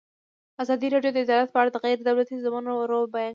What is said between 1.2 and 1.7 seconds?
عدالت په اړه